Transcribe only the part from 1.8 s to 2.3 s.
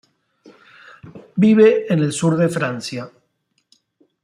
en el